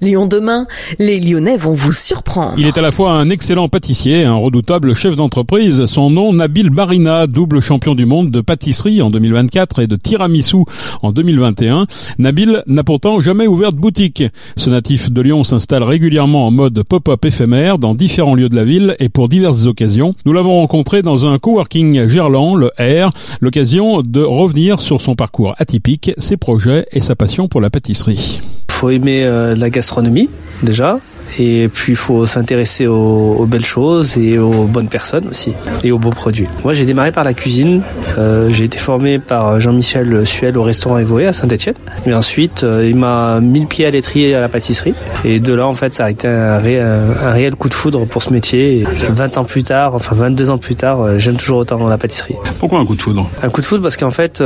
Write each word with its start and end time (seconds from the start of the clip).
Lyon 0.00 0.26
demain, 0.26 0.66
les 0.98 1.20
Lyonnais 1.20 1.56
vont 1.56 1.72
vous 1.72 1.92
surprendre. 1.92 2.54
Il 2.58 2.66
est 2.66 2.78
à 2.78 2.82
la 2.82 2.90
fois 2.90 3.12
un 3.12 3.30
excellent 3.30 3.68
pâtissier 3.68 4.24
un 4.24 4.34
redoutable 4.34 4.94
chef 4.94 5.16
d'entreprise. 5.16 5.86
Son 5.86 6.10
nom, 6.10 6.32
Nabil 6.32 6.70
Barina, 6.70 7.26
double 7.26 7.60
champion 7.60 7.94
du 7.94 8.04
monde 8.04 8.30
de 8.30 8.40
pâtisserie 8.40 9.02
en 9.02 9.10
2024 9.10 9.82
et 9.82 9.86
de 9.86 9.96
tiramisu 9.96 10.64
en 11.02 11.12
2021. 11.12 11.86
Nabil 12.18 12.62
n'a 12.66 12.84
pourtant 12.84 13.20
jamais 13.20 13.46
ouvert 13.46 13.72
de 13.72 13.78
boutique. 13.78 14.22
Ce 14.56 14.70
natif 14.70 15.10
de 15.10 15.20
Lyon 15.20 15.44
s'installe 15.44 15.82
régulièrement 15.82 16.46
en 16.46 16.50
mode 16.50 16.82
pop-up 16.82 17.24
éphémère 17.24 17.78
dans 17.78 17.94
différents 17.94 18.34
lieux 18.34 18.48
de 18.48 18.56
la 18.56 18.64
ville 18.64 18.96
et 18.98 19.08
pour 19.08 19.28
diverses 19.28 19.66
occasions. 19.66 20.14
Nous 20.24 20.32
l'avons 20.32 20.60
rencontré 20.60 21.02
dans 21.02 21.26
un 21.26 21.38
coworking 21.38 22.06
Gerland, 22.08 22.56
le 22.56 22.70
R, 22.78 23.10
l'occasion 23.40 24.02
de 24.02 24.22
revenir 24.22 24.80
sur 24.80 25.00
son 25.00 25.14
parcours 25.14 25.54
atypique, 25.58 26.12
ses 26.18 26.36
projets 26.36 26.86
et 26.92 27.00
sa 27.00 27.16
passion 27.16 27.48
pour 27.48 27.60
la 27.60 27.70
pâtisserie 27.70 28.40
faut 28.76 28.90
aimer 28.90 29.24
euh, 29.24 29.54
la 29.56 29.70
gastronomie 29.70 30.28
déjà, 30.62 30.98
et 31.38 31.68
puis 31.68 31.92
il 31.92 31.96
faut 31.96 32.26
s'intéresser 32.26 32.86
aux, 32.86 33.46
belles 33.46 33.64
choses 33.64 34.16
et 34.16 34.38
aux 34.38 34.64
bonnes 34.64 34.88
personnes 34.88 35.28
aussi 35.28 35.52
et 35.84 35.92
aux 35.92 35.98
beaux 35.98 36.10
produits. 36.10 36.46
Moi 36.64 36.72
j'ai 36.72 36.84
démarré 36.84 37.12
par 37.12 37.24
la 37.24 37.34
cuisine. 37.34 37.82
Euh, 38.18 38.48
j'ai 38.50 38.64
été 38.64 38.78
formé 38.78 39.18
par 39.18 39.60
Jean-Michel 39.60 40.26
Suel 40.26 40.56
au 40.58 40.62
restaurant 40.62 40.98
Evoé 40.98 41.26
à 41.26 41.32
Saint-Etienne. 41.32 41.74
Et 42.06 42.14
ensuite 42.14 42.64
euh, 42.64 42.88
il 42.88 42.96
m'a 42.96 43.40
mis 43.40 43.60
le 43.60 43.66
pied 43.66 43.86
à 43.86 43.90
l'étrier 43.90 44.34
à 44.34 44.40
la 44.40 44.48
pâtisserie. 44.48 44.94
Et 45.24 45.38
de 45.38 45.54
là 45.54 45.66
en 45.66 45.74
fait 45.74 45.94
ça 45.94 46.06
a 46.06 46.10
été 46.10 46.26
un, 46.28 46.58
réel 46.58 47.54
coup 47.54 47.68
de 47.68 47.74
foudre 47.74 48.06
pour 48.06 48.22
ce 48.22 48.32
métier. 48.32 48.80
Et 48.80 48.84
20 48.84 49.38
ans 49.38 49.44
plus 49.44 49.62
tard, 49.62 49.94
enfin 49.94 50.14
22 50.16 50.50
ans 50.50 50.58
plus 50.58 50.74
tard, 50.74 51.02
euh, 51.02 51.18
j'aime 51.18 51.36
toujours 51.36 51.58
autant 51.58 51.86
la 51.86 51.98
pâtisserie. 51.98 52.34
Pourquoi 52.58 52.78
un 52.78 52.86
coup 52.86 52.96
de 52.96 53.02
foudre? 53.02 53.28
Un 53.42 53.48
coup 53.50 53.60
de 53.60 53.66
foudre 53.66 53.82
parce 53.82 53.96
qu'en 53.96 54.10
fait 54.10 54.42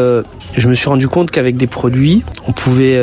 je 0.56 0.68
me 0.68 0.74
suis 0.74 0.88
rendu 0.88 1.08
compte 1.08 1.30
qu'avec 1.30 1.56
des 1.56 1.66
produits 1.66 2.22
on 2.46 2.52
pouvait 2.52 3.00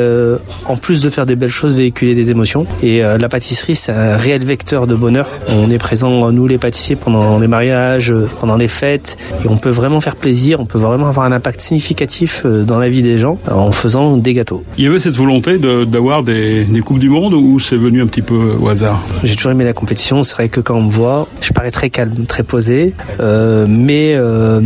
en 0.66 0.76
plus 0.76 1.02
de 1.02 1.10
faire 1.10 1.26
des 1.26 1.36
belles 1.36 1.50
choses 1.50 1.74
véhiculer 1.74 2.14
des 2.14 2.30
émotions. 2.30 2.66
Et 2.82 3.00
la 3.00 3.28
pâtisserie 3.28 3.67
c'est 3.74 3.92
un 3.92 4.16
réel 4.16 4.44
vecteur 4.44 4.86
de 4.86 4.94
bonheur. 4.94 5.28
On 5.48 5.70
est 5.70 5.78
présent, 5.78 6.30
nous 6.32 6.46
les 6.46 6.58
pâtissiers, 6.58 6.96
pendant 6.96 7.38
les 7.38 7.48
mariages, 7.48 8.12
pendant 8.40 8.56
les 8.56 8.68
fêtes, 8.68 9.16
et 9.44 9.48
on 9.48 9.56
peut 9.56 9.70
vraiment 9.70 10.00
faire 10.00 10.16
plaisir, 10.16 10.60
on 10.60 10.66
peut 10.66 10.78
vraiment 10.78 11.08
avoir 11.08 11.26
un 11.26 11.32
impact 11.32 11.60
significatif 11.60 12.42
euh, 12.44 12.64
dans 12.64 12.78
la 12.78 12.88
vie 12.88 13.02
des 13.02 13.18
gens 13.18 13.38
en 13.50 13.72
faisant 13.72 14.16
des 14.16 14.34
gâteaux. 14.34 14.64
Il 14.76 14.84
y 14.84 14.86
avait 14.86 14.98
cette 14.98 15.14
volonté 15.14 15.58
d'avoir 15.58 16.22
des, 16.22 16.66
Coupes 16.84 16.98
du 16.98 17.10
Monde 17.10 17.34
ou 17.34 17.58
c'est 17.60 17.76
venu 17.76 18.00
un 18.00 18.06
petit 18.06 18.22
peu 18.22 18.54
au 18.58 18.68
hasard? 18.68 19.02
J'ai 19.24 19.34
toujours 19.34 19.52
aimé 19.52 19.64
la 19.64 19.72
compétition, 19.72 20.22
c'est 20.22 20.34
vrai 20.34 20.48
que 20.48 20.60
quand 20.60 20.76
on 20.76 20.82
me 20.82 20.92
voit, 20.92 21.28
je 21.40 21.52
parais 21.52 21.70
très 21.70 21.90
calme, 21.90 22.24
très 22.26 22.42
posé, 22.42 22.94
euh, 23.20 23.66
mais... 23.68 24.14
Euh, 24.14 24.60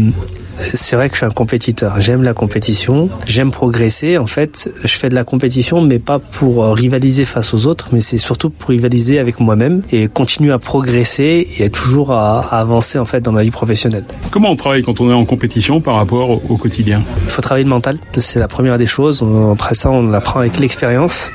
c'est 0.74 0.96
vrai 0.96 1.08
que 1.08 1.14
je 1.14 1.18
suis 1.18 1.26
un 1.26 1.30
compétiteur. 1.30 2.00
J'aime 2.00 2.22
la 2.22 2.34
compétition, 2.34 3.08
j'aime 3.26 3.50
progresser. 3.50 4.18
En 4.18 4.26
fait, 4.26 4.70
je 4.82 4.94
fais 4.96 5.08
de 5.08 5.14
la 5.14 5.24
compétition, 5.24 5.80
mais 5.80 5.98
pas 5.98 6.18
pour 6.18 6.64
euh, 6.64 6.72
rivaliser 6.72 7.24
face 7.24 7.54
aux 7.54 7.66
autres, 7.66 7.88
mais 7.92 8.00
c'est 8.00 8.18
surtout 8.18 8.50
pour 8.50 8.70
rivaliser 8.70 9.18
avec 9.18 9.40
moi-même 9.40 9.82
et 9.90 10.08
continuer 10.08 10.52
à 10.52 10.58
progresser 10.58 11.48
et 11.58 11.70
toujours 11.70 12.12
à, 12.12 12.40
avancer 12.54 12.98
en 12.98 13.04
fait 13.04 13.20
dans 13.20 13.32
ma 13.32 13.42
vie 13.42 13.50
professionnelle. 13.50 14.04
Comment 14.30 14.50
on 14.50 14.56
travaille 14.56 14.82
quand 14.82 15.00
on 15.00 15.10
est 15.10 15.14
en 15.14 15.24
compétition 15.24 15.80
par 15.80 15.96
rapport 15.96 16.40
au, 16.50 16.56
quotidien? 16.56 17.02
Il 17.24 17.30
faut 17.30 17.42
travailler 17.42 17.64
le 17.64 17.70
mental. 17.70 17.98
C'est 18.18 18.38
la 18.38 18.48
première 18.48 18.78
des 18.78 18.86
choses. 18.86 19.24
Après 19.52 19.74
ça, 19.74 19.90
on 19.90 20.08
l'apprend 20.08 20.40
avec 20.40 20.58
l'expérience. 20.58 21.30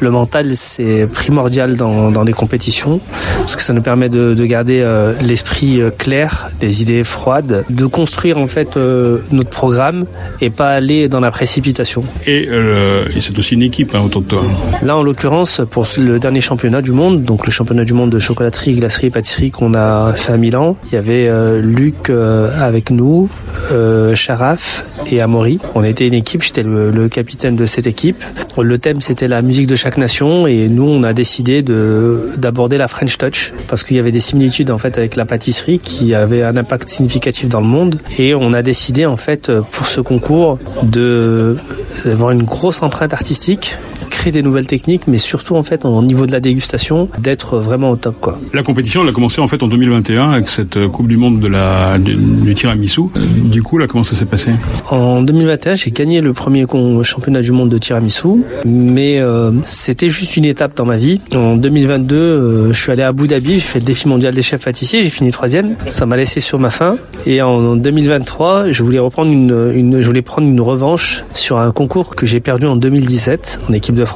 Le 0.00 0.10
mental, 0.10 0.56
c'est 0.56 1.06
primordial 1.06 1.76
dans, 1.76 2.10
dans, 2.10 2.24
les 2.24 2.32
compétitions 2.32 3.00
parce 3.40 3.56
que 3.56 3.62
ça 3.62 3.72
nous 3.72 3.82
permet 3.82 4.08
de, 4.08 4.34
de 4.34 4.46
garder 4.46 4.80
euh, 4.80 5.14
l'esprit 5.22 5.80
euh, 5.80 5.90
clair, 5.90 6.50
les 6.60 6.82
idées 6.82 7.04
froides, 7.04 7.64
de 7.68 7.86
construire 7.86 8.38
en 8.38 8.48
fait 8.48 8.63
euh, 8.76 9.18
notre 9.32 9.50
programme 9.50 10.04
et 10.40 10.50
pas 10.50 10.70
aller 10.70 11.08
dans 11.08 11.20
la 11.20 11.30
précipitation. 11.30 12.02
Et, 12.26 12.48
euh, 12.48 13.04
c'est 13.20 13.38
aussi 13.38 13.54
une 13.54 13.62
équipe 13.62 13.94
hein, 13.94 14.02
autour 14.04 14.22
de 14.22 14.28
toi. 14.28 14.42
Là, 14.82 14.96
en 14.96 15.02
l'occurrence, 15.02 15.60
pour 15.70 15.86
le 15.98 16.18
dernier 16.18 16.40
championnat 16.40 16.82
du 16.82 16.92
monde, 16.92 17.24
donc 17.24 17.46
le 17.46 17.52
championnat 17.52 17.84
du 17.84 17.92
monde 17.92 18.10
de 18.10 18.18
chocolaterie, 18.18 18.74
glacerie 18.74 19.08
et 19.08 19.10
pâtisserie 19.10 19.50
qu'on 19.50 19.74
a 19.74 20.12
fait 20.14 20.32
à 20.32 20.36
Milan, 20.36 20.76
il 20.86 20.94
y 20.94 20.98
avait 20.98 21.28
euh, 21.28 21.60
Luc 21.60 22.10
avec 22.10 22.90
nous, 22.90 23.28
Charaf 24.14 24.84
et 25.10 25.20
Amaury. 25.20 25.58
On 25.74 25.84
était 25.84 26.06
une 26.06 26.14
équipe, 26.14 26.42
j'étais 26.42 26.62
le, 26.62 27.08
capitaine 27.08 27.56
de 27.56 27.66
cette 27.66 27.86
équipe. 27.86 28.22
Le 28.60 28.78
thème, 28.78 29.00
c'était 29.00 29.28
la 29.28 29.42
musique 29.42 29.66
de 29.66 29.76
chaque 29.76 29.98
nation 29.98 30.46
et 30.46 30.68
nous, 30.68 30.84
on 30.84 31.02
a 31.02 31.12
décidé 31.12 31.62
de 31.62 32.32
d'aborder 32.36 32.78
la 32.78 32.88
French 32.88 33.18
Touch 33.18 33.52
parce 33.68 33.84
qu'il 33.84 33.96
y 33.96 34.00
avait 34.00 34.10
des 34.10 34.20
similitudes 34.20 34.70
en 34.70 34.78
fait 34.78 34.98
avec 34.98 35.16
la 35.16 35.24
pâtisserie 35.24 35.78
qui 35.78 36.14
avait 36.14 36.42
un 36.42 36.56
impact 36.56 36.88
significatif 36.88 37.48
dans 37.48 37.60
le 37.60 37.66
monde 37.66 38.00
et 38.18 38.34
on 38.34 38.52
a 38.54 38.62
décidé 38.62 39.06
en 39.06 39.16
fait 39.16 39.52
pour 39.60 39.86
ce 39.86 40.00
concours 40.00 40.58
de 40.82 41.56
d'avoir 42.04 42.30
une 42.30 42.42
grosse 42.42 42.82
empreinte 42.82 43.12
artistique, 43.12 43.76
créer 44.24 44.32
des 44.32 44.42
nouvelles 44.42 44.66
techniques, 44.66 45.06
mais 45.06 45.18
surtout 45.18 45.54
en 45.54 45.62
fait 45.62 45.84
au 45.84 46.02
niveau 46.02 46.24
de 46.24 46.32
la 46.32 46.40
dégustation, 46.40 47.10
d'être 47.18 47.58
vraiment 47.58 47.90
au 47.90 47.96
top 47.96 48.16
quoi. 48.22 48.40
La 48.54 48.62
compétition 48.62 49.02
elle 49.02 49.10
a 49.10 49.12
commencé 49.12 49.42
en 49.42 49.48
fait 49.48 49.62
en 49.62 49.68
2021 49.68 50.30
avec 50.30 50.48
cette 50.48 50.78
Coupe 50.86 51.08
du 51.08 51.18
Monde 51.18 51.40
de 51.40 51.46
la 51.46 51.98
du, 51.98 52.54
tiramisu. 52.54 53.02
Du 53.44 53.62
coup 53.62 53.76
là 53.76 53.86
comment 53.86 54.02
ça 54.02 54.16
s'est 54.16 54.24
passé? 54.24 54.52
En 54.90 55.20
2021 55.20 55.74
j'ai 55.74 55.90
gagné 55.90 56.22
le 56.22 56.32
premier 56.32 56.64
championnat 57.02 57.42
du 57.42 57.52
monde 57.52 57.68
de 57.68 57.76
tiramisu, 57.76 58.44
mais 58.64 59.18
euh, 59.18 59.50
c'était 59.66 60.08
juste 60.08 60.38
une 60.38 60.46
étape 60.46 60.74
dans 60.74 60.86
ma 60.86 60.96
vie. 60.96 61.20
En 61.34 61.56
2022 61.56 62.16
euh, 62.16 62.72
je 62.72 62.80
suis 62.80 62.92
allé 62.92 63.02
à 63.02 63.08
Abu 63.08 63.28
Dhabi, 63.28 63.58
j'ai 63.58 63.66
fait 63.66 63.80
le 63.80 63.84
défi 63.84 64.08
mondial 64.08 64.32
des 64.32 64.40
chefs 64.40 64.64
pâtissiers, 64.64 65.04
j'ai 65.04 65.10
fini 65.10 65.32
troisième. 65.32 65.76
Ça 65.90 66.06
m'a 66.06 66.16
laissé 66.16 66.40
sur 66.40 66.58
ma 66.58 66.70
faim. 66.70 66.96
Et 67.26 67.42
en 67.42 67.76
2023 67.76 68.72
je 68.72 68.82
voulais 68.82 69.00
reprendre 69.00 69.30
une, 69.30 69.70
une 69.74 70.00
je 70.00 70.06
voulais 70.06 70.22
prendre 70.22 70.48
une 70.48 70.62
revanche 70.62 71.24
sur 71.34 71.58
un 71.58 71.72
concours 71.72 72.16
que 72.16 72.24
j'ai 72.24 72.40
perdu 72.40 72.64
en 72.64 72.76
2017 72.76 73.60
en 73.68 73.72
équipe 73.74 73.96
de 73.96 74.06
France. 74.06 74.13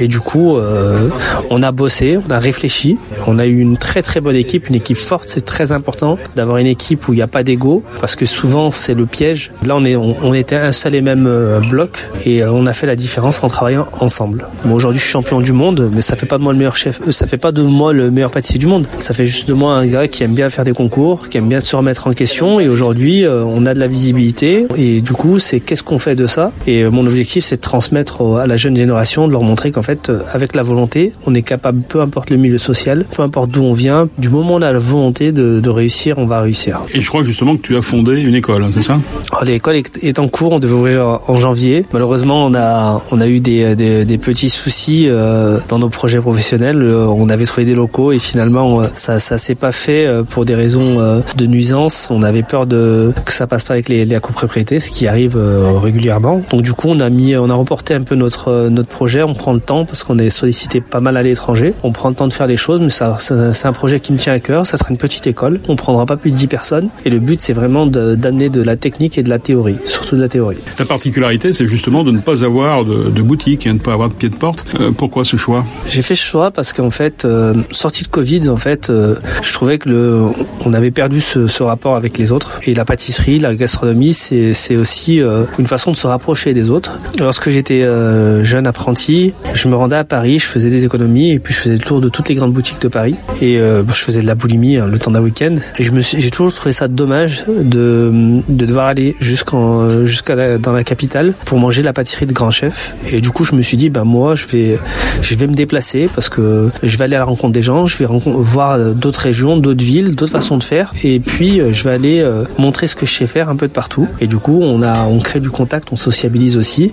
Et 0.00 0.08
du 0.08 0.20
coup, 0.20 0.56
euh, 0.56 1.08
on 1.50 1.62
a 1.62 1.72
bossé, 1.72 2.18
on 2.18 2.30
a 2.30 2.38
réfléchi. 2.38 2.98
On 3.26 3.38
a 3.38 3.46
eu 3.46 3.58
une 3.58 3.76
très 3.76 4.02
très 4.02 4.20
bonne 4.20 4.36
équipe, 4.36 4.68
une 4.68 4.74
équipe 4.74 4.96
forte. 4.96 5.28
C'est 5.28 5.44
très 5.44 5.72
important 5.72 6.18
d'avoir 6.34 6.58
une 6.58 6.66
équipe 6.66 7.08
où 7.08 7.12
il 7.12 7.16
n'y 7.16 7.22
a 7.22 7.28
pas 7.28 7.42
d'ego 7.42 7.82
parce 8.00 8.16
que 8.16 8.26
souvent 8.26 8.70
c'est 8.70 8.94
le 8.94 9.06
piège. 9.06 9.52
Là, 9.64 9.76
on, 9.76 10.34
était 10.34 10.56
un 10.56 10.72
seul 10.72 10.94
et 10.94 11.00
même 11.00 11.26
euh, 11.26 11.60
bloc 11.70 12.08
et 12.24 12.42
euh, 12.42 12.50
on 12.50 12.66
a 12.66 12.72
fait 12.72 12.86
la 12.86 12.96
différence 12.96 13.42
en 13.42 13.48
travaillant 13.48 13.86
ensemble. 14.00 14.46
Moi, 14.64 14.74
aujourd'hui, 14.74 14.98
je 14.98 15.04
suis 15.04 15.12
champion 15.12 15.40
du 15.40 15.52
monde, 15.52 15.90
mais 15.92 16.00
ça 16.00 16.16
fait 16.16 16.26
pas 16.26 16.38
de 16.38 16.42
moi 16.42 16.52
le 16.52 16.58
meilleur 16.58 16.76
chef. 16.76 17.00
Ça 17.10 17.26
fait 17.26 17.38
pas 17.38 17.52
de 17.52 17.62
moi 17.62 17.92
le 17.92 18.10
meilleur 18.10 18.30
pâtissier 18.30 18.58
du 18.58 18.66
monde. 18.66 18.86
Ça 19.00 19.14
fait 19.14 19.26
juste 19.26 19.48
de 19.48 19.54
moi 19.54 19.74
un 19.74 19.86
gars 19.86 20.08
qui 20.08 20.24
aime 20.24 20.34
bien 20.34 20.50
faire 20.50 20.64
des 20.64 20.72
concours, 20.72 21.28
qui 21.28 21.38
aime 21.38 21.48
bien 21.48 21.60
se 21.60 21.74
remettre 21.76 22.06
en 22.06 22.12
question. 22.12 22.60
Et 22.60 22.68
aujourd'hui, 22.68 23.24
on 23.26 23.64
a 23.66 23.74
de 23.74 23.80
la 23.80 23.86
visibilité. 23.86 24.66
Et 24.76 25.00
du 25.00 25.12
coup, 25.12 25.38
c'est 25.38 25.60
qu'est-ce 25.60 25.82
qu'on 25.82 25.98
fait 25.98 26.16
de 26.16 26.26
ça? 26.26 26.52
Et 26.66 26.84
mon 26.84 27.06
objectif, 27.06 27.44
c'est 27.44 27.56
de 27.56 27.60
transmettre 27.60 28.22
à 28.38 28.46
la 28.46 28.56
jeune 28.56 28.76
génération, 28.76 29.28
de 29.28 29.35
leur 29.36 29.44
montrer 29.44 29.70
qu'en 29.70 29.82
fait, 29.82 30.08
euh, 30.08 30.20
avec 30.32 30.56
la 30.56 30.62
volonté, 30.62 31.12
on 31.26 31.34
est 31.34 31.42
capable, 31.42 31.82
peu 31.82 32.00
importe 32.00 32.30
le 32.30 32.38
milieu 32.38 32.56
social, 32.56 33.04
peu 33.10 33.22
importe 33.22 33.50
d'où 33.50 33.62
on 33.62 33.74
vient, 33.74 34.08
du 34.16 34.30
moment 34.30 34.54
où 34.54 34.56
on 34.56 34.62
a 34.62 34.72
la 34.72 34.78
volonté 34.78 35.30
de, 35.32 35.68
réussir, 35.68 36.16
on 36.16 36.26
va 36.26 36.40
réussir. 36.40 36.80
Et 36.92 37.02
je 37.02 37.08
crois 37.08 37.22
justement 37.22 37.56
que 37.56 37.60
tu 37.60 37.76
as 37.76 37.82
fondé 37.82 38.22
une 38.22 38.34
école, 38.34 38.62
hein, 38.64 38.70
c'est 38.72 38.82
ça? 38.82 38.98
Oh, 39.32 39.44
L'école 39.44 39.76
est, 39.76 40.18
en 40.18 40.28
cours, 40.28 40.52
on 40.52 40.58
devait 40.58 40.72
ouvrir 40.72 41.20
en 41.26 41.36
janvier. 41.36 41.84
Malheureusement, 41.92 42.46
on 42.46 42.54
a, 42.54 43.02
on 43.10 43.20
a 43.20 43.26
eu 43.26 43.40
des, 43.40 43.74
des, 43.74 44.18
petits 44.18 44.48
soucis 44.48 45.06
euh, 45.08 45.58
dans 45.68 45.78
nos 45.78 45.90
projets 45.90 46.20
professionnels. 46.20 46.80
Euh, 46.80 47.04
on 47.06 47.28
avait 47.28 47.44
trouvé 47.44 47.66
des 47.66 47.74
locaux 47.74 48.12
et 48.12 48.18
finalement, 48.18 48.82
ça, 48.94 49.20
ça 49.20 49.36
s'est 49.36 49.54
pas 49.54 49.72
fait 49.72 50.08
pour 50.30 50.46
des 50.46 50.54
raisons 50.54 51.22
de 51.36 51.46
nuisance. 51.46 52.08
On 52.10 52.22
avait 52.22 52.42
peur 52.42 52.66
de 52.66 53.12
que 53.24 53.32
ça 53.32 53.46
passe 53.46 53.64
pas 53.64 53.74
avec 53.74 53.88
les, 53.90 54.06
les 54.06 54.18
copropriétés, 54.20 54.80
ce 54.80 54.90
qui 54.90 55.06
arrive 55.06 55.36
régulièrement. 55.36 56.40
Donc 56.50 56.62
du 56.62 56.72
coup, 56.72 56.88
on 56.88 57.00
a 57.00 57.10
mis, 57.10 57.36
on 57.36 57.50
a 57.50 57.54
reporté 57.54 57.92
un 57.92 58.02
peu 58.02 58.14
notre 58.14 58.68
notre 58.70 58.88
projet. 58.88 59.22
On 59.26 59.34
prend 59.34 59.52
le 59.52 59.60
temps 59.60 59.84
parce 59.84 60.04
qu'on 60.04 60.18
est 60.18 60.30
sollicité 60.30 60.80
pas 60.80 61.00
mal 61.00 61.16
à 61.16 61.22
l'étranger. 61.22 61.74
On 61.82 61.92
prend 61.92 62.08
le 62.08 62.14
temps 62.14 62.28
de 62.28 62.32
faire 62.32 62.46
les 62.46 62.56
choses, 62.56 62.80
mais 62.80 62.90
ça, 62.90 63.18
c'est 63.18 63.66
un 63.66 63.72
projet 63.72 64.00
qui 64.00 64.12
me 64.12 64.18
tient 64.18 64.32
à 64.32 64.38
cœur. 64.38 64.66
Ça 64.66 64.76
sera 64.76 64.90
une 64.90 64.98
petite 64.98 65.26
école. 65.26 65.60
On 65.68 65.76
prendra 65.76 66.06
pas 66.06 66.16
plus 66.16 66.30
de 66.30 66.36
10 66.36 66.46
personnes. 66.46 66.88
Et 67.04 67.10
le 67.10 67.18
but, 67.18 67.40
c'est 67.40 67.52
vraiment 67.52 67.86
d'amener 67.86 68.48
de, 68.48 68.62
la 68.62 68.76
technique 68.76 69.18
et 69.18 69.22
de 69.22 69.28
la 69.28 69.38
théorie, 69.38 69.76
surtout 69.84 70.16
de 70.16 70.22
la 70.22 70.28
théorie. 70.28 70.56
Ta 70.76 70.84
particularité, 70.84 71.52
c'est 71.52 71.66
justement 71.66 72.04
de 72.04 72.10
ne 72.10 72.18
pas 72.18 72.44
avoir 72.44 72.84
de, 72.84 73.10
de 73.10 73.22
boutique 73.22 73.66
et 73.66 73.70
de 73.70 73.74
ne 73.74 73.78
pas 73.78 73.92
avoir 73.92 74.08
de 74.08 74.14
pied 74.14 74.28
de 74.28 74.34
porte. 74.34 74.64
Euh, 74.80 74.90
pourquoi 74.92 75.24
ce 75.24 75.36
choix? 75.36 75.64
J'ai 75.88 76.02
fait 76.02 76.14
ce 76.14 76.24
choix 76.24 76.50
parce 76.50 76.72
qu'en 76.72 76.90
fait, 76.90 77.24
euh, 77.24 77.54
sortie 77.70 78.04
de 78.04 78.08
Covid, 78.08 78.48
en 78.48 78.56
fait, 78.56 78.90
je 78.90 79.52
trouvais 79.52 79.78
que 79.78 79.88
le, 79.88 80.22
on 80.64 80.72
avait 80.72 80.90
perdu 80.90 81.20
ce, 81.20 81.46
ce, 81.46 81.62
rapport 81.62 81.96
avec 81.96 82.18
les 82.18 82.32
autres. 82.32 82.60
Et 82.64 82.74
la 82.74 82.84
pâtisserie, 82.84 83.38
la 83.38 83.54
gastronomie, 83.54 84.14
c'est 84.14 84.76
aussi 84.76 85.20
une 85.58 85.66
façon 85.66 85.90
de 85.90 85.96
se 85.96 86.06
rapprocher 86.06 86.54
des 86.54 86.70
autres. 86.70 86.98
Lorsque 87.18 87.50
j'étais 87.50 87.82
euh, 87.82 88.44
jeune 88.44 88.66
apprenti, 88.66 89.05
je 89.54 89.68
me 89.68 89.76
rendais 89.76 89.96
à 89.96 90.04
Paris, 90.04 90.38
je 90.38 90.46
faisais 90.46 90.70
des 90.70 90.84
économies 90.84 91.32
et 91.32 91.38
puis 91.38 91.54
je 91.54 91.60
faisais 91.60 91.76
le 91.76 91.80
tour 91.80 92.00
de 92.00 92.08
toutes 92.08 92.28
les 92.28 92.34
grandes 92.34 92.52
boutiques 92.52 92.80
de 92.80 92.88
Paris. 92.88 93.16
Et 93.40 93.58
euh, 93.58 93.84
je 93.86 94.00
faisais 94.00 94.20
de 94.20 94.26
la 94.26 94.34
boulimie 94.34 94.76
hein, 94.76 94.86
le 94.86 94.98
temps 94.98 95.10
d'un 95.10 95.20
week-end. 95.20 95.54
Et 95.78 95.84
j'ai 95.84 96.30
toujours 96.30 96.52
trouvé 96.52 96.72
ça 96.72 96.88
dommage 96.88 97.44
de, 97.46 98.40
de 98.48 98.66
devoir 98.66 98.86
aller 98.86 99.16
jusqu'en 99.20 100.04
jusqu'à 100.04 100.58
dans 100.58 100.72
la 100.72 100.84
capitale 100.84 101.34
pour 101.44 101.58
manger 101.58 101.82
la 101.82 101.92
pâtisserie 101.92 102.26
de 102.26 102.32
grand 102.32 102.50
chef. 102.50 102.94
Et 103.10 103.20
du 103.20 103.30
coup 103.30 103.44
je 103.44 103.54
me 103.54 103.62
suis 103.62 103.76
dit 103.76 103.90
ben 103.90 104.04
moi 104.04 104.34
je 104.34 104.46
vais 104.46 104.78
je 105.22 105.34
vais 105.34 105.46
me 105.46 105.54
déplacer 105.54 106.08
parce 106.14 106.28
que 106.28 106.70
je 106.82 106.96
vais 106.96 107.04
aller 107.04 107.16
à 107.16 107.20
la 107.20 107.24
rencontre 107.24 107.52
des 107.52 107.62
gens, 107.62 107.86
je 107.86 107.96
vais 107.98 108.06
voir 108.08 108.78
d'autres 108.94 109.20
régions, 109.20 109.56
d'autres 109.56 109.84
villes, 109.84 110.14
d'autres 110.14 110.32
façons 110.32 110.58
de 110.58 110.64
faire. 110.64 110.92
Et 111.04 111.20
puis 111.20 111.60
je 111.72 111.84
vais 111.84 111.90
aller 111.90 112.28
montrer 112.58 112.86
ce 112.86 112.94
que 112.94 113.06
je 113.06 113.12
sais 113.12 113.26
faire 113.26 113.48
un 113.48 113.56
peu 113.56 113.68
de 113.68 113.72
partout. 113.72 114.08
Et 114.20 114.26
du 114.26 114.36
coup 114.36 114.60
on 114.62 114.82
a 114.82 115.04
on 115.04 115.20
crée 115.20 115.40
du 115.40 115.50
contact, 115.50 115.88
on 115.92 115.96
sociabilise 115.96 116.56
aussi 116.56 116.92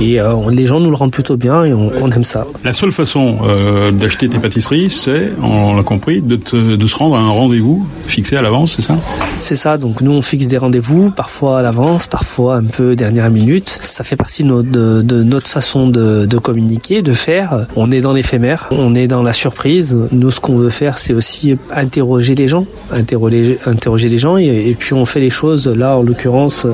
Et 0.00 0.18
les 0.50 0.66
gens 0.66 0.80
nous 0.80 0.90
le 0.90 0.96
rendent 0.96 1.12
plutôt 1.12 1.36
bien 1.36 1.64
et 1.64 1.72
on, 1.72 2.10
aime 2.10 2.24
ça. 2.24 2.46
La 2.64 2.72
seule 2.72 2.92
façon 2.92 3.38
d'acheter 3.92 4.28
tes 4.28 4.38
pâtisseries, 4.38 4.90
c'est, 4.90 5.32
on 5.42 5.76
l'a 5.76 5.82
compris, 5.82 6.20
de, 6.20 6.36
de 6.76 6.86
se 6.86 6.96
rendre 6.96 7.16
à 7.16 7.20
un 7.20 7.30
rendez-vous 7.30 7.86
fixé 8.06 8.36
à 8.36 8.42
l'avance, 8.42 8.74
c'est 8.76 8.82
ça? 8.82 8.96
C'est 9.40 9.56
ça. 9.56 9.78
Donc 9.78 10.00
nous, 10.00 10.12
on 10.12 10.22
fixe 10.22 10.46
des 10.46 10.58
rendez-vous, 10.58 11.10
parfois 11.10 11.58
à 11.58 11.62
l'avance, 11.62 12.06
parfois 12.06 12.56
un 12.56 12.64
peu 12.64 12.96
dernière 12.96 13.30
minute. 13.30 13.78
Ça 13.82 14.04
fait 14.04 14.16
partie 14.16 14.42
de 14.42 14.48
notre, 14.48 14.70
de, 14.70 15.22
notre 15.22 15.48
façon 15.48 15.88
de, 15.88 16.26
de, 16.26 16.38
communiquer, 16.38 17.02
de 17.02 17.12
faire. 17.12 17.66
On 17.76 17.90
est 17.90 18.00
dans 18.00 18.12
l'éphémère, 18.12 18.68
on 18.70 18.94
est 18.94 19.06
dans 19.06 19.22
la 19.22 19.32
surprise. 19.32 19.96
Nous, 20.12 20.30
ce 20.30 20.40
qu'on 20.40 20.56
veut 20.56 20.70
faire, 20.70 20.98
c'est 20.98 21.14
aussi 21.14 21.56
interroger 21.74 22.34
les 22.34 22.48
gens, 22.48 22.66
interroger, 22.92 23.58
interroger 23.66 24.08
les 24.08 24.18
gens, 24.18 24.36
et, 24.36 24.76
puis 24.78 24.94
on 24.94 25.04
fait 25.04 25.20
les 25.20 25.30
choses. 25.30 25.66
Là, 25.68 25.96
en 25.96 26.02
l'occurrence, 26.02 26.66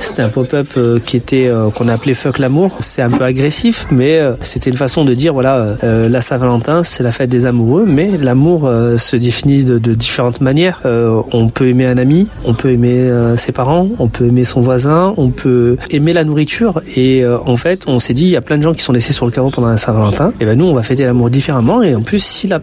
c'était 0.00 0.22
un 0.22 0.28
pop-up 0.28 0.66
euh, 0.76 0.98
qui 0.98 1.16
était 1.16 1.46
euh, 1.46 1.70
qu'on 1.70 1.88
appelait 1.88 2.14
Fuck 2.14 2.38
C'est 2.80 3.02
un 3.02 3.10
peu 3.10 3.24
agressif, 3.24 3.86
mais 3.90 4.18
euh, 4.18 4.34
c'était 4.40 4.70
une 4.70 4.76
façon 4.76 5.04
de 5.04 5.14
dire 5.14 5.32
voilà, 5.32 5.76
la 5.82 6.20
Saint-Valentin, 6.20 6.82
c'est 6.82 7.02
la 7.02 7.12
fête 7.12 7.30
des 7.30 7.46
amoureux, 7.46 7.84
mais 7.86 8.10
l'amour 8.16 8.70
se 8.96 9.16
définit 9.16 9.64
de, 9.64 9.94
différentes 9.94 10.40
manières. 10.40 10.80
on 10.84 11.48
peut 11.48 11.68
aimer 11.68 11.86
un 11.86 11.98
ami, 11.98 12.28
on 12.44 12.54
peut 12.54 12.70
aimer 12.70 13.10
ses 13.36 13.52
parents, 13.52 13.88
on 13.98 14.08
peut 14.08 14.26
aimer 14.26 14.44
son 14.44 14.60
voisin, 14.60 15.14
on 15.16 15.30
peut 15.30 15.76
aimer 15.90 16.12
la 16.12 16.24
nourriture. 16.24 16.80
Et 16.96 17.24
en 17.26 17.56
fait, 17.56 17.84
on 17.86 17.98
s'est 17.98 18.14
dit 18.14 18.24
il 18.24 18.30
y 18.30 18.36
a 18.36 18.40
plein 18.40 18.58
de 18.58 18.62
gens 18.62 18.74
qui 18.74 18.82
sont 18.82 18.92
laissés 18.92 19.12
sur 19.12 19.26
le 19.26 19.32
carreau 19.32 19.50
pendant 19.50 19.68
la 19.68 19.76
Saint-Valentin. 19.76 20.32
Et 20.40 20.44
ben 20.44 20.58
nous, 20.58 20.66
on 20.66 20.74
va 20.74 20.82
fêter 20.82 21.04
l'amour 21.04 21.30
différemment. 21.30 21.82
Et 21.82 21.94
en 21.94 22.02
plus, 22.02 22.22
si 22.22 22.48
la, 22.48 22.60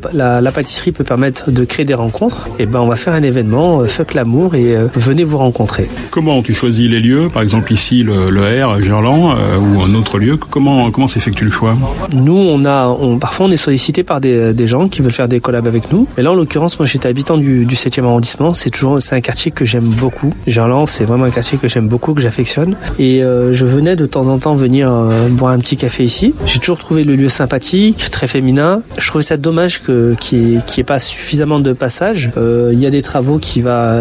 pâtisserie 0.52 0.92
peut 0.92 1.04
permettre 1.04 1.52
de 1.52 1.64
créer 1.66 1.86
des 1.86 1.94
rencontres, 1.94 2.48
et 2.60 2.66
ben 2.66 2.80
on 2.80 2.88
va 2.88 2.96
faire 2.96 3.14
un 3.14 3.24
événement 3.24 3.86
Fuck 3.86 4.14
l'amour 4.14 4.56
et 4.56 4.76
venez 4.96 5.24
vous 5.24 5.38
rencontrer. 5.38 5.90
Comment 6.12 6.42
tu 6.42 6.54
choisis 6.54 6.90
les 6.90 7.00
lieux? 7.00 7.30
Par 7.32 7.42
exemple 7.42 7.72
ici 7.74 8.04
le, 8.04 8.66
R, 8.66 8.82
Gerland 8.82 9.36
euh, 9.38 9.81
un 9.84 9.96
autre 9.96 10.20
lieu. 10.20 10.38
Comment 10.38 10.92
comment 10.92 11.08
s'effectue 11.08 11.46
le 11.46 11.52
choix? 11.52 11.76
Nous 12.14 12.38
on 12.38 12.66
a 12.66 12.96
parfois 13.20 13.48
on 13.48 13.52
est 13.52 13.58
sollicité 13.58 14.04
par 14.04 14.22
des, 14.22 14.54
des, 14.54 14.68
gens 14.68 14.88
qui 14.88 15.02
veulent 15.02 15.12
faire 15.12 15.28
des 15.28 15.40
collabs 15.40 15.68
avec 15.68 15.92
nous. 15.92 16.08
Et 16.18 16.22
là 16.22 16.32
en 16.32 16.36
l'occurrence 16.36 16.80
moi 16.80 16.86
j'étais 16.86 17.08
habitant 17.08 17.38
du, 17.38 17.66
du 17.66 17.76
7e 17.76 18.06
arrondissement. 18.06 18.54
C'est 18.54 18.70
toujours 18.70 19.02
c'est 19.02 19.16
un 19.16 19.22
quartier 19.22 19.52
que 19.52 19.66
j'aime 19.66 19.90
beaucoup. 19.90 20.34
Gerland 20.48 20.88
c'est 20.88 21.06
vraiment 21.06 21.26
un 21.26 21.32
quartier 21.32 21.58
que 21.58 21.68
j'aime 21.68 21.88
beaucoup 21.88 22.14
que 22.14 22.22
j'affectionne. 22.22 22.76
Et 23.00 23.24
euh, 23.24 23.52
je 23.54 23.66
venais 23.66 23.96
de 23.96 24.06
temps 24.06 24.28
en 24.28 24.38
temps 24.38 24.56
venir 24.56 24.92
euh, 24.92 25.28
boire 25.30 25.52
un 25.52 25.60
petit 25.60 25.78
café 25.78 26.04
ici. 26.04 26.34
J'ai 26.46 26.60
toujours 26.60 26.78
trouvé 26.78 27.04
le 27.04 27.16
lieu 27.16 27.30
sympathique, 27.30 28.10
très 28.12 28.28
féminin. 28.28 28.82
Je 28.98 29.08
trouvais 29.08 29.24
ça 29.24 29.38
dommage 29.38 29.82
que 29.82 30.16
qui 30.20 30.58
qui 30.68 30.82
est 30.82 30.86
pas 30.86 31.00
suffisamment 31.00 31.60
de 31.60 31.74
passage. 31.74 32.32
Il 32.38 32.80
y 32.80 32.86
a 32.86 32.90
des 32.90 33.02
travaux 33.02 33.38
qui 33.38 33.62
va 33.62 34.00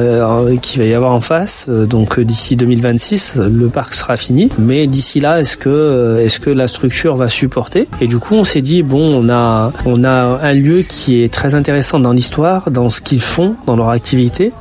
qui 0.62 0.78
va 0.78 0.84
y 0.84 0.94
avoir 0.94 1.12
en 1.12 1.20
face. 1.20 1.68
donc 1.68 2.20
d'ici 2.20 2.56
2026 2.56 3.36
le 3.36 3.68
parc 3.68 3.94
sera 3.94 4.16
fini. 4.16 4.48
Mais 4.58 4.86
d'ici 4.86 5.20
là, 5.20 5.40
est-ce 5.40 5.56
que, 5.56 5.69
euh, 5.70 6.24
est-ce 6.24 6.40
que 6.40 6.50
la 6.50 6.68
structure 6.68 7.16
va 7.16 7.28
supporter? 7.28 7.88
Et 8.00 8.06
du 8.06 8.18
coup, 8.18 8.34
on 8.34 8.44
s'est 8.44 8.60
dit 8.60 8.82
bon, 8.82 9.24
on 9.24 9.28
a, 9.28 9.72
on 9.86 10.04
a 10.04 10.40
un 10.42 10.52
lieu 10.52 10.82
qui 10.82 11.22
est 11.22 11.32
très 11.32 11.54
intéressant 11.54 12.00
dans 12.00 12.12
l'histoire, 12.12 12.70
dans 12.70 12.90
ce 12.90 13.00
qu'ils 13.00 13.20
font, 13.20 13.56
dans 13.66 13.76
leur 13.76 13.90
activité 13.90 14.52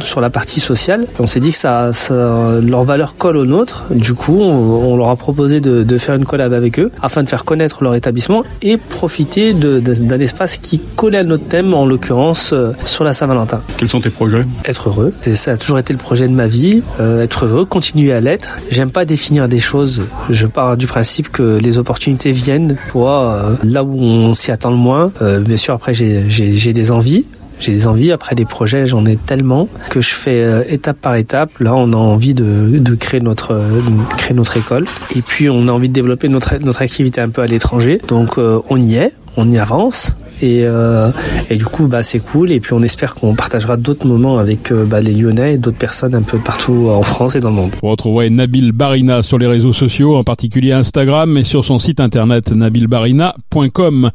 sur 0.00 0.20
la 0.20 0.30
partie 0.30 0.60
sociale. 0.60 1.06
On 1.18 1.26
s'est 1.26 1.40
dit 1.40 1.52
que 1.52 1.58
ça, 1.58 1.90
leur 2.10 2.84
valeur 2.84 3.16
colle 3.16 3.36
aux 3.36 3.46
nôtres. 3.46 3.84
Du 3.90 4.14
coup, 4.14 4.40
on, 4.40 4.96
leur 4.96 5.08
a 5.08 5.16
proposé 5.16 5.60
de, 5.60 5.98
faire 5.98 6.16
une 6.16 6.24
collab 6.24 6.52
avec 6.52 6.78
eux 6.78 6.90
afin 7.02 7.22
de 7.22 7.28
faire 7.28 7.44
connaître 7.44 7.82
leur 7.82 7.94
établissement 7.94 8.42
et 8.62 8.76
profiter 8.76 9.54
d'un 9.54 10.20
espace 10.20 10.58
qui 10.58 10.80
collait 10.96 11.18
à 11.18 11.24
notre 11.24 11.44
thème, 11.44 11.74
en 11.74 11.86
l'occurrence 11.86 12.52
euh, 12.52 12.72
sur 12.84 13.04
la 13.04 13.12
Saint-Valentin. 13.12 13.62
Quels 13.76 13.88
sont 13.88 14.00
tes 14.00 14.10
projets? 14.10 14.44
Être 14.64 14.88
heureux. 14.88 15.12
Ça 15.34 15.52
a 15.52 15.56
toujours 15.56 15.78
été 15.78 15.92
le 15.92 15.98
projet 15.98 16.28
de 16.28 16.32
ma 16.32 16.46
vie. 16.46 16.82
Euh, 17.00 17.22
être 17.22 17.46
heureux, 17.46 17.64
continuer 17.64 18.12
à 18.12 18.20
l'être. 18.20 18.58
J'aime 18.70 18.90
pas 18.90 19.04
définir 19.04 19.48
des 19.48 19.60
choses. 19.60 20.02
Je 20.30 20.46
pars 20.46 20.76
du 20.76 20.86
principe 20.86 21.30
que 21.30 21.58
les 21.58 21.78
opportunités 21.78 22.32
viennent 22.32 22.76
pour 22.90 23.10
euh, 23.10 23.54
là 23.62 23.84
où 23.84 23.98
on 24.00 24.34
s'y 24.34 24.50
attend 24.50 24.70
le 24.70 24.76
moins. 24.76 25.10
bien 25.40 25.56
sûr, 25.56 25.74
après, 25.74 25.94
j'ai 25.94 26.72
des 26.72 26.90
envies. 26.90 27.24
J'ai 27.60 27.72
des 27.72 27.86
envies, 27.86 28.12
après 28.12 28.34
des 28.34 28.44
projets, 28.44 28.86
j'en 28.86 29.06
ai 29.06 29.16
tellement 29.16 29.68
que 29.90 30.00
je 30.00 30.10
fais 30.10 30.42
euh, 30.42 30.62
étape 30.68 30.98
par 31.00 31.16
étape. 31.16 31.58
Là, 31.60 31.74
on 31.74 31.92
a 31.92 31.96
envie 31.96 32.34
de, 32.34 32.78
de 32.78 32.94
créer 32.94 33.20
notre 33.20 33.54
de 33.54 34.16
créer 34.16 34.34
notre 34.34 34.56
école 34.56 34.86
et 35.14 35.22
puis 35.22 35.48
on 35.48 35.68
a 35.68 35.72
envie 35.72 35.88
de 35.88 35.94
développer 35.94 36.28
notre 36.28 36.56
notre 36.58 36.82
activité 36.82 37.20
un 37.20 37.28
peu 37.28 37.42
à 37.42 37.46
l'étranger. 37.46 38.00
Donc 38.08 38.38
euh, 38.38 38.60
on 38.70 38.80
y 38.80 38.96
est, 38.96 39.12
on 39.36 39.50
y 39.50 39.58
avance. 39.58 40.16
Et, 40.42 40.64
euh, 40.64 41.10
et 41.48 41.56
du 41.56 41.64
coup, 41.64 41.86
bah, 41.86 42.02
c'est 42.02 42.18
cool. 42.18 42.50
Et 42.50 42.60
puis, 42.60 42.72
on 42.72 42.82
espère 42.82 43.14
qu'on 43.14 43.34
partagera 43.34 43.76
d'autres 43.76 44.06
moments 44.06 44.38
avec 44.38 44.72
euh, 44.72 44.84
bah, 44.84 45.00
les 45.00 45.12
Lyonnais 45.12 45.54
et 45.54 45.58
d'autres 45.58 45.78
personnes 45.78 46.14
un 46.14 46.22
peu 46.22 46.38
partout 46.38 46.88
en 46.90 47.02
France 47.02 47.36
et 47.36 47.40
dans 47.40 47.50
le 47.50 47.54
monde. 47.54 47.70
Vous 47.82 47.88
retrouverez 47.88 48.30
Nabil 48.30 48.72
Barina 48.72 49.22
sur 49.22 49.38
les 49.38 49.46
réseaux 49.46 49.72
sociaux, 49.72 50.16
en 50.16 50.24
particulier 50.24 50.72
Instagram, 50.72 51.36
et 51.38 51.44
sur 51.44 51.64
son 51.64 51.78
site 51.78 52.00
internet 52.00 52.50
nabilbarina.com. 52.50 54.10